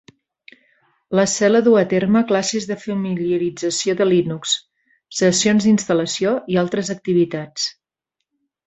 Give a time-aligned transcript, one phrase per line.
[1.19, 4.57] La cel·la duu a terme classes de familiarització de Linux,
[5.21, 7.73] sessions d'instal·lació i altres activitats.